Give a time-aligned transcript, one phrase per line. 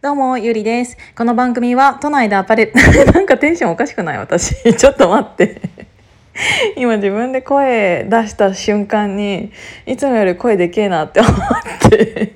[0.00, 0.96] どうも、ゆりです。
[1.16, 2.72] この番組は都内でアパレル、
[3.12, 4.18] なんかテンションおかしくない？
[4.18, 4.54] 私。
[4.78, 5.60] ちょっと待って。
[6.76, 9.50] 今自分で声出した瞬間に、
[9.86, 11.32] いつもより声でけえなって思っ
[11.90, 12.32] て、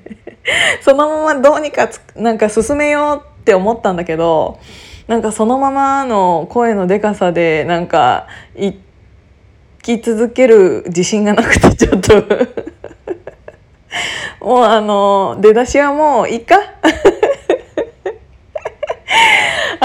[0.81, 4.59] そのままどうにかつなんか進めようって思ったんだけど、
[5.07, 8.27] なんかそのままの声のでかさで、なんか、
[8.57, 8.75] 生
[9.81, 12.25] き続ける自信がなくて、ちょっと
[14.41, 16.59] もうあの、出だしはもういいか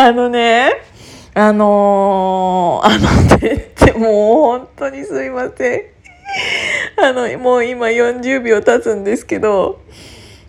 [0.01, 0.75] あのね、
[1.35, 2.99] あのーあ
[3.33, 5.83] のねってもう本当にすいません。
[7.03, 9.81] あの、もう今40秒経つんですけど、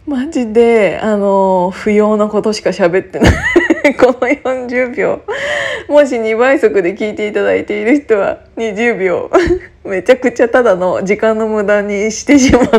[0.05, 3.33] マジで、あのー不要なことしか喋ってない。
[3.97, 5.21] この40秒。
[5.87, 9.31] もし2倍速で聞いていただいている人は20秒。
[9.83, 12.77] めちゃくちゃただの時間の無駄にしてしまった。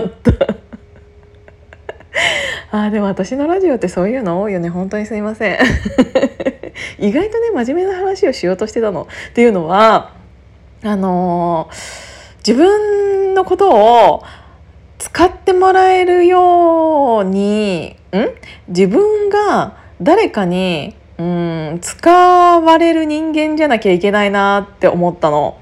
[2.70, 5.58] あーでも私のラジオってそういうの多いよね本当にすいません
[7.00, 10.12] 意外とね真面目な話をしようとしてたのっていうのは
[10.82, 12.10] あのー
[12.46, 14.24] 自分のことを
[14.98, 18.28] 使ってもらえるようにん？
[18.68, 25.58] 自分が誰かにうん使われる人間じゃなきゃいけないなって思ったの。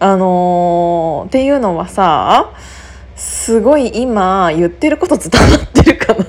[0.00, 2.52] あのーっていうのはさ
[3.16, 6.24] すごい今言ってること伝わってるかな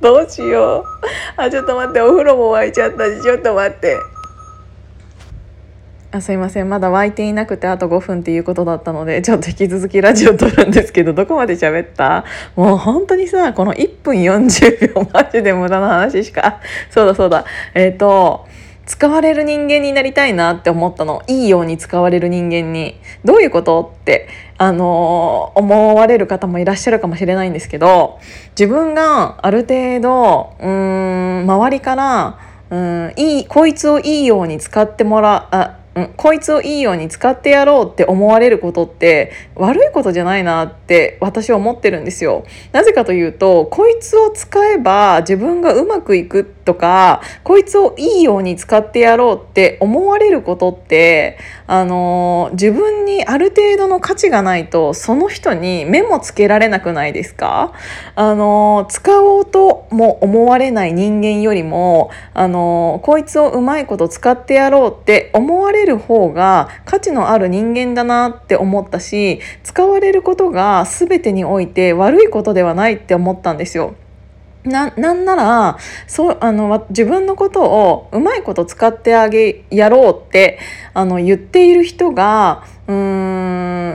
[0.00, 0.84] どうしよ
[1.36, 1.40] う。
[1.40, 2.00] あちょっと待って。
[2.00, 3.96] お風呂も沸いちゃったしちょっと待って。
[6.10, 6.68] あすいません。
[6.68, 12.24] まだ沸いていなくてあと5分っていうことだったのでちょっと引き続きラジオ撮るんですけどどこまで喋った？
[12.56, 16.60] もう本当にさこの1分40秒マジで無駄な話しか。
[16.90, 17.44] そうだそうだ。
[17.74, 18.46] えっ、と
[18.88, 28.18] 使われる人間になりたいなって思ったのいいように使われる人間にどういうことってあの思われる方もいらっしゃるかもしれないんですけど
[28.58, 32.38] 自分がある程度うん周りから
[32.70, 42.44] うんいいこいつをいいように使ってもらあうんこいつをいいように使ってやろうって思われることって悪いことじゃないなって私は思ってるんですよ。
[42.72, 57.72] なぜかというとこいつを使えば自分がうまくいくとかこいつをいいように使ってやろうって思われることってあの自分にある程度の価値がないとその人に目もつけられなくないですか？
[58.16, 73.94] あの使おうとも思われない人間よりもあのこいつをうまいこと使ってやろうって思われる方が価値のある人間だなって思ったし使われることが全てにおいて悪いことではないって思ったんですよ。
[74.64, 80.58] ななんならそうあの自分のことをうまいこと使ってあげやろうって
[80.94, 82.94] あの言っている人がうー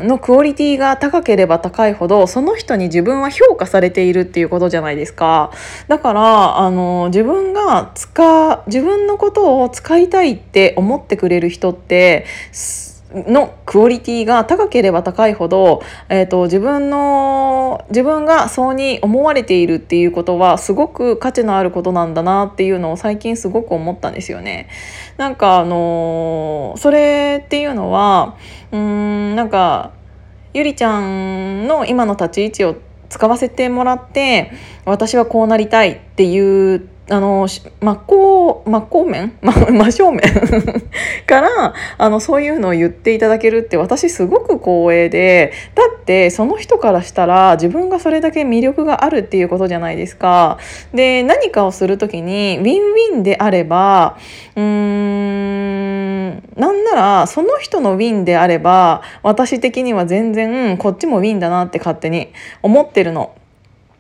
[0.04, 5.52] んのクオリティが高ければ高いほどその人に自分は評価されているっていうことじゃないですか。
[5.88, 12.26] だからあの自分が使自分のことを使いたいって思ってくれる人って
[13.14, 24.68] のクオリティが高ければ高いほど、えー、と自分の自分がそうに思われているっていうことはすごく価値のあることなんだなっていうのを最近すごく思ったんですよね。
[25.18, 28.36] なんかあのーそれっていうのは
[28.72, 29.92] うんなんか
[30.54, 32.76] ゆりちゃんの今の立ち位置を
[33.10, 34.52] 使わせてもらって
[34.86, 37.72] 私はこうなりたいっていうあの真っ
[38.08, 39.38] 向真っ向面？
[39.42, 40.22] 真 真正面？
[41.28, 50.58] からあのそういうのを言っていただけるって私すごく光栄でだってその人からしたら自分がそれだけ魅力があるっていうことじゃないですか。
[50.94, 54.18] で何かをする時にウィンウィンであれば
[54.56, 62.30] うーんなんならその人のウィンであれば私的には全然こっちもウィンだなって勝手に
[62.62, 63.32] 思ってるの。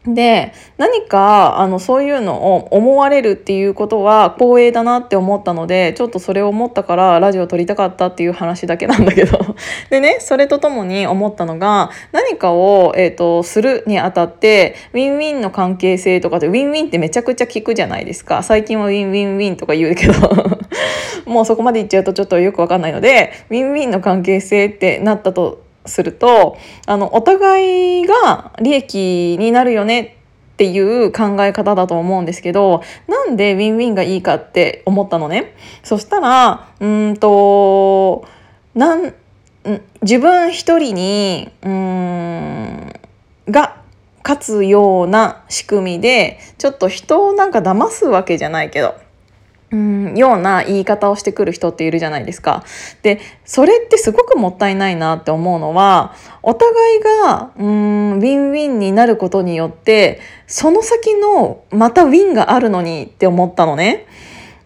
[0.05, 9.39] で何かあのそういうのを思われるっていうことは光栄だなって思ったのでちょっとそれを思ったからラジオ撮りたかったっていう話だけなんだけど。
[9.89, 18.43] でねそれとともに思ったのが何かを、えー、とするにあたってウィンウィンの関係性とかでウィンウィンってめちゃくちゃ聞くじゃないですか。
[18.43, 20.13] 最近はウィンウィンウィンとか言うけど。
[21.25, 30.17] もうそこまで言っちゃうとちょっとよくわかんないのでウィンウィンの関係性ってなったとするとあのお互いが利益になるよね
[30.53, 35.55] っていう考え方だと思うんですけどなんでウィンウィンがいいかって思ったのね？
[35.83, 38.27] そしたらうーんと
[38.75, 39.13] なん
[40.01, 42.93] 自分一人にうーん
[43.49, 43.81] が
[44.23, 48.95] 勝つような仕組みでちょっと人をなんか騙すわけじゃないけど
[49.73, 52.63] うん、ような言い方をしてくる人っているじゃないですか。
[53.01, 64.05] で、それってすごくもったいないなって思うのは、お互いが、うん、ウィンウィンになることによって、その先のまたウィンがあるのにって思ったのね。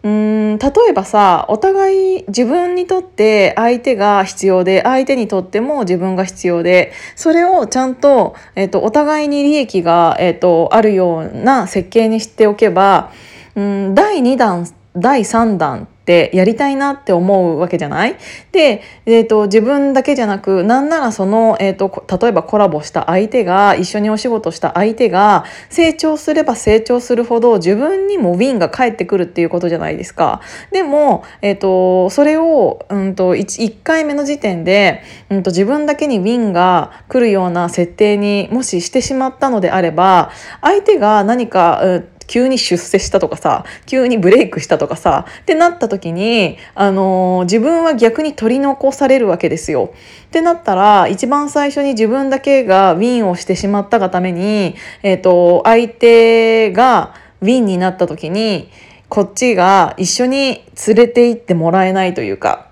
[0.04, 13.10] うん例えばさお互い自分にとって相手が必要で相手にとっても自分が必要でそれをちゃんと,、えーと、お互いに利益が、えーとあるような設計にしておけば
[13.56, 18.16] うん第2弾第3弾ってやりたいなって思うわけじゃない？
[18.50, 30.40] で、えーと、自分だけじゃなくなんならその、えーと、例えばコラボした相手が一緒にお仕事した相手が成長すれば成長するほど自分にもウィンが返ってくるっていうことじゃないですか。
[30.72, 40.30] でも、えーと、それを、うんと、1, 1回目の時点で、うんと自分だけにウィンが来るような設定にもししてしまったのであれば
[40.62, 49.92] 相手が何か、うん急に出世したとかさ急にブレイクしたとかさってなった時に、あのー、自分は逆に取り残されるわけですよ。
[50.26, 58.68] ってなったら一番最初に自分だけがウィンをしてしまったがために、えーと、相手がウィンになった時に
[59.08, 62.67] こっちが一緒に連れて行ってもらえないというか。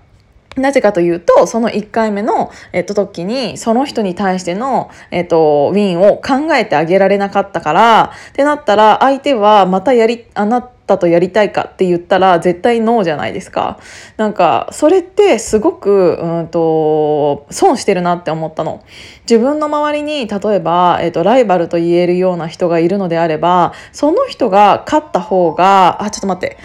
[0.59, 13.77] なぜかというと、その1回目の、えっと、時に、その人に対しての、えっと、ウィンを考えてあげられなかったから、ってなったら、相手はまたやり、あなたとやりたいかって言ったら、絶対ノーじゃないですか。
[14.17, 18.81] なんか、それってすごく、うんと、損してるなって思ったの。
[19.29, 26.57] 自分の周りに、例えば、えっと、ライバルと言えるような人がいるのであれば、その人が勝った方が、あ、ちょっと待って。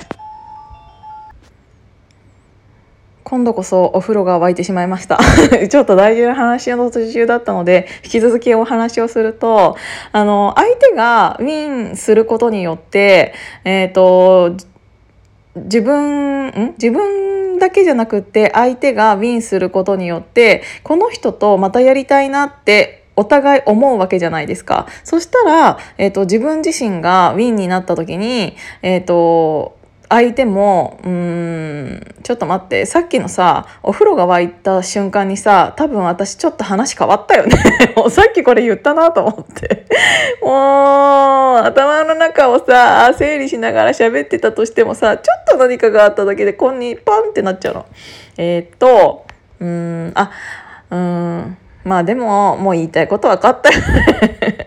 [3.32, 5.18] 今度こそお風呂が沸いてしまいました
[5.70, 9.74] ちょっと大事な話の途中だったので引き続きお話をすると
[10.12, 13.32] あの相手がウィンすることによって
[13.64, 14.54] えっ、ー、と
[15.56, 16.74] 自分ん？
[16.76, 24.86] 自分だけじゃなくって相手がウィンすることによってこの人とまたやりたいなってお互い思うわけじゃないですか。
[25.04, 29.76] そしたら、えっ、ー、と、自分自身がウィンになった時に、えっ、ー、と、
[30.12, 37.56] 相手もうーんちょっと待ってさっきのさお風呂が沸いた瞬間にさ多分私ちょっと話変わったよね。
[38.10, 39.86] さっきこれ言ったなと思って。
[40.44, 47.86] もう頭の中をさ整理しながら喋ってたとしてもさちょっと何かがあっただけでこんにパンってなっちゃうの。
[48.36, 49.24] えー、っと
[49.60, 50.30] うーんあ
[50.90, 54.61] うんまあでももう言いたいこと分かったよね。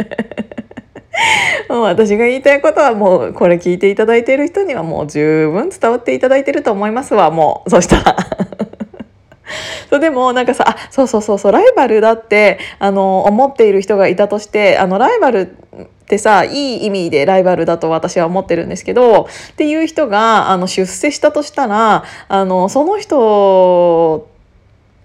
[1.86, 8.16] 私が言いたいことはもうこれ聞いていただいている人にはもう十分伝わっていただいてると思いますわもう そしたら。
[9.90, 24.28] そうでもなんかさあそうそうそうそうライバルだってあの思っている人がいたとしてあのライバルってさいい意味でライバルだと私は思ってるんですけどっていう人があの出世したとしたらあのその人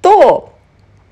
[0.01, 0.53] と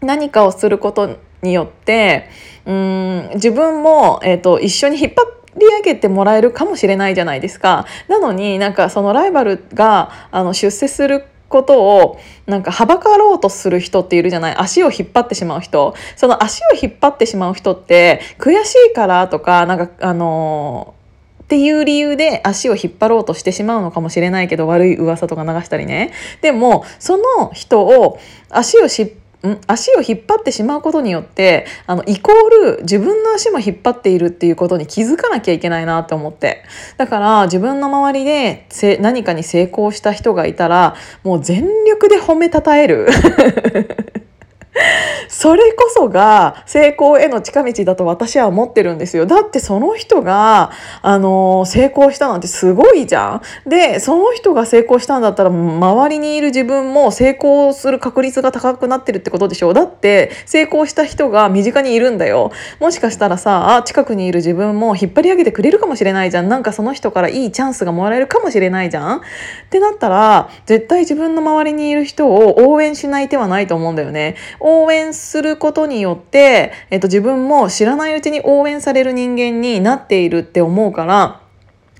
[0.00, 2.28] 何かをすることによって
[2.68, 5.22] うん自分も、えーと、一緒に引っ張
[5.58, 7.86] り上げてもらえるかもしれないじゃないですか。
[8.08, 14.54] なのになんかそのライバルがあの出世することをなんかはばかろうとする人っているじゃない？
[14.56, 15.94] 足を引っ張ってしまう人。
[16.16, 20.94] その足を引っ張ってしまう人って悔しいからとかなんかあの
[21.42, 26.12] っていう理由で足を引っ張ろうとしてしまうのかもしれないけど悪い噂とか流したりね。
[26.42, 28.18] でもその人を
[28.50, 29.12] 足をしっ
[29.46, 36.64] ん足を引っ張ってしまうことによってあのイコール自分の足も引っ張っているっていうことに気づかなきゃいけないなって思って。
[36.96, 38.66] だから自分の周りで
[39.00, 43.08] 何かに成功した人がいたらもう全力で褒めたたえる。
[45.28, 49.26] それこそが成功への近道だと私は思ってるんですよ。
[49.26, 50.70] だってその人が、
[51.02, 53.68] あの、成功したなんてすごいじゃん。
[53.68, 59.72] で、その人が成功したんだったら、周りにいる自分も成功する確率が高くなってるってことでしょ。
[59.72, 62.50] だって、成功した人が身近にいるんだよ。
[62.80, 66.48] もしかしたらさ、あ、近くにいる自分も引っ張り上げてくれるかもしれないじゃん。
[66.48, 69.18] なんかその人からいいチャンスがもらえるかもしれないじゃん。
[69.18, 69.20] っ
[69.70, 74.36] てなったら、絶対自分の周りにいる人を応援しない手はないと思うんだよね。
[74.68, 81.40] 応援することによって、えっと、自分も知らないうちに応援される人間になっているって思うから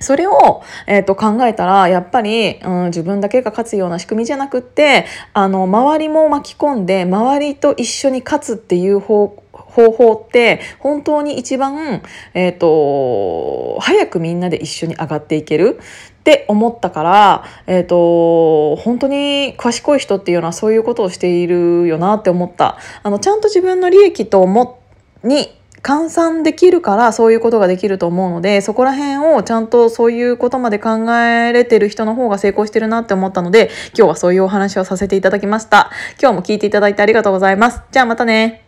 [0.01, 12.03] それを、えー、と考えたらやっぱり、うん、自分だけが勝つような仕組みじゃなくってあの周りも巻き込んで周りと一緒に勝つっていう方方法って本当に一番、
[12.35, 15.81] えーと、早くみんなで一緒に上がっていける。
[16.29, 22.77] って思ったから、えーと、本当に賢い人っていうのはそういうことをしているよなって思った。
[23.03, 24.79] あのちゃんと自分の利益と思
[25.25, 25.49] に
[25.83, 35.91] 換算できるからそういうことができると思うのでそこら辺をちゃんとそういうことまで考えれてる人の方が成功してるなって思ったので今日はそういうお話をさせていただきました。
[36.21, 37.81] 今日も聞いていただいてありがとうございます。
[37.91, 38.68] じゃあまたね。